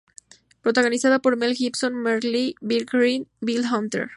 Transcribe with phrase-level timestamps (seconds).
[0.63, 4.09] Protagonizada por Mel Gibson, Mark Lee, Bill Kerr, Bill Hunter.